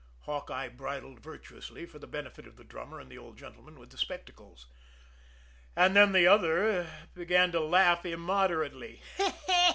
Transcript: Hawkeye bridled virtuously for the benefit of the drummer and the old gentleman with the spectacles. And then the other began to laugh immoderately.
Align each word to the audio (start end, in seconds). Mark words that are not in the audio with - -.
Hawkeye 0.21 0.67
bridled 0.69 1.19
virtuously 1.19 1.85
for 1.85 1.99
the 1.99 2.07
benefit 2.07 2.47
of 2.47 2.55
the 2.55 2.63
drummer 2.63 2.99
and 2.99 3.07
the 3.11 3.19
old 3.19 3.37
gentleman 3.37 3.77
with 3.79 3.91
the 3.91 3.99
spectacles. 3.99 4.65
And 5.75 5.95
then 5.95 6.11
the 6.11 6.25
other 6.25 6.87
began 7.13 7.51
to 7.51 7.59
laugh 7.59 8.03
immoderately. 8.03 9.03